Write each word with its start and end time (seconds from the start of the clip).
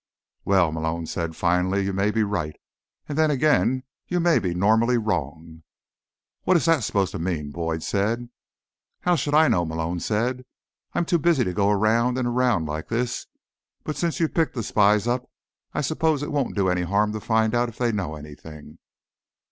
"Well," 0.45 0.71
Malone 0.71 1.05
said 1.05 1.35
finally, 1.35 1.85
"you 1.85 1.93
may 1.93 2.09
be 2.09 2.23
right. 2.23 2.55
And 3.07 3.15
then 3.15 3.29
again, 3.29 3.83
you 4.07 4.19
may 4.19 4.39
be 4.39 4.55
normally 4.55 4.97
wrong." 4.97 5.61
"What 6.41 6.57
is 6.57 6.65
that 6.65 6.83
supposed 6.83 7.11
to 7.11 7.19
mean?" 7.19 7.51
Boyd 7.51 7.83
said. 7.83 8.29
"How 9.01 9.15
should 9.15 9.35
I 9.35 9.47
know?" 9.47 9.63
Malone 9.63 9.99
said. 9.99 10.43
"I'm 10.95 11.05
too 11.05 11.19
busy 11.19 11.43
to 11.43 11.53
go 11.53 11.69
around 11.69 12.17
and 12.17 12.27
around 12.27 12.65
like 12.65 12.87
this. 12.87 13.27
But 13.83 13.95
since 13.95 14.19
you've 14.19 14.33
picked 14.33 14.55
the 14.55 14.63
spies 14.63 15.05
up, 15.05 15.29
I 15.71 15.81
suppose 15.81 16.23
it 16.23 16.31
won't 16.31 16.55
do 16.55 16.67
any 16.67 16.81
harm 16.81 17.13
to 17.13 17.19
find 17.19 17.53
out 17.53 17.69
if 17.69 17.77
they 17.77 17.91
know 17.91 18.15
anything." 18.15 18.79